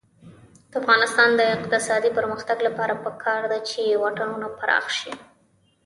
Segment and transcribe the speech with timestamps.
[0.71, 5.13] د افغانستان د اقتصادي پرمختګ لپاره پکار ده چې واټونه پراخ شي.